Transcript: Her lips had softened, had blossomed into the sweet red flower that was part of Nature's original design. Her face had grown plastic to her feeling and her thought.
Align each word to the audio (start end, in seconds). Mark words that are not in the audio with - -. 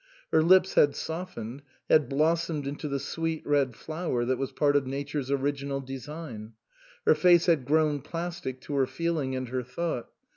Her 0.31 0.41
lips 0.41 0.73
had 0.73 0.95
softened, 0.95 1.61
had 1.87 2.09
blossomed 2.09 2.65
into 2.65 2.87
the 2.87 2.99
sweet 2.99 3.45
red 3.45 3.75
flower 3.75 4.25
that 4.25 4.39
was 4.39 4.51
part 4.51 4.75
of 4.75 4.87
Nature's 4.87 5.29
original 5.29 5.79
design. 5.79 6.53
Her 7.05 7.13
face 7.13 7.45
had 7.45 7.65
grown 7.65 8.01
plastic 8.01 8.59
to 8.61 8.73
her 8.77 8.87
feeling 8.87 9.35
and 9.35 9.49
her 9.49 9.61
thought. 9.61 10.09